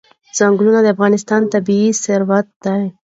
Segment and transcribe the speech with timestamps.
[0.37, 2.83] ځنګلونه د افغانستان طبعي ثروت دی.